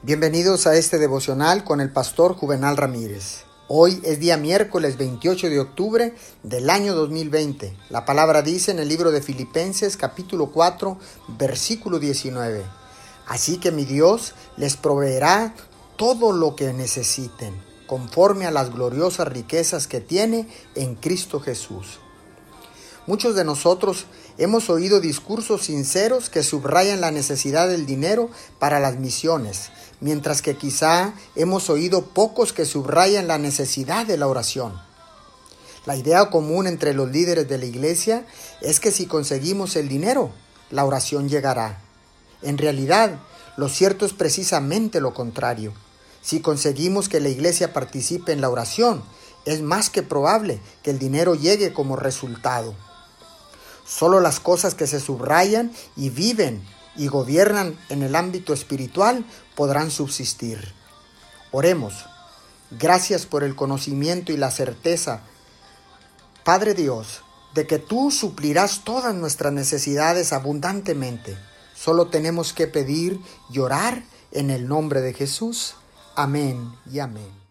[0.00, 3.42] Bienvenidos a este devocional con el pastor Juvenal Ramírez.
[3.66, 7.76] Hoy es día miércoles 28 de octubre del año 2020.
[7.90, 10.96] La palabra dice en el libro de Filipenses capítulo 4
[11.36, 12.62] versículo 19.
[13.26, 15.52] Así que mi Dios les proveerá
[15.96, 20.46] todo lo que necesiten, conforme a las gloriosas riquezas que tiene
[20.76, 21.98] en Cristo Jesús.
[23.08, 24.04] Muchos de nosotros
[24.36, 29.70] hemos oído discursos sinceros que subrayan la necesidad del dinero para las misiones,
[30.02, 34.78] mientras que quizá hemos oído pocos que subrayan la necesidad de la oración.
[35.86, 38.26] La idea común entre los líderes de la iglesia
[38.60, 40.30] es que si conseguimos el dinero,
[40.70, 41.80] la oración llegará.
[42.42, 43.20] En realidad,
[43.56, 45.72] lo cierto es precisamente lo contrario.
[46.20, 49.02] Si conseguimos que la iglesia participe en la oración,
[49.46, 52.74] es más que probable que el dinero llegue como resultado.
[53.88, 56.62] Solo las cosas que se subrayan y viven
[56.94, 59.24] y gobiernan en el ámbito espiritual
[59.56, 60.74] podrán subsistir.
[61.52, 62.04] Oremos.
[62.70, 65.22] Gracias por el conocimiento y la certeza,
[66.44, 67.22] Padre Dios,
[67.54, 71.38] de que tú suplirás todas nuestras necesidades abundantemente.
[71.74, 73.18] Solo tenemos que pedir
[73.50, 74.02] y orar
[74.32, 75.76] en el nombre de Jesús.
[76.14, 77.47] Amén y amén.